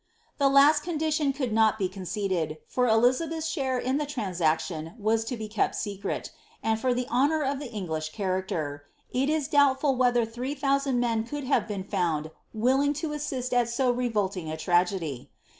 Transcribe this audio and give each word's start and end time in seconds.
* 0.21 0.37
The 0.39 0.49
last 0.49 0.81
condition 0.81 1.31
could 1.31 1.53
not 1.53 1.77
be 1.77 1.87
conceded, 1.87 2.57
for 2.67 2.87
Elizabeth's 2.87 3.55
sharr 3.55 3.79
in 3.79 3.99
thn 3.99 4.07
Iransaclion 4.11 4.97
was 4.97 5.29
lo 5.31 5.37
be 5.37 5.47
kept 5.47 5.75
secret; 5.75 6.31
and 6.63 6.79
for 6.79 6.91
the 6.91 7.07
honour 7.09 7.43
of 7.43 7.59
the 7.59 7.69
Cngliih 7.69 8.11
character, 8.11 8.85
Jl 9.13 9.29
le 9.29 9.45
doubtful 9.51 9.95
whether 9.95 10.25
three 10.25 10.55
thousand 10.55 10.99
men 10.99 11.23
could 11.23 11.43
hare 11.43 11.61
been 11.61 11.83
fonnd 11.83 12.31
willing 12.51 12.93
to 12.93 13.13
assist 13.13 13.53
at 13.53 13.69
so 13.69 13.91
revolting 13.91 14.49
a 14.49 14.57
tragedy. 14.57 15.29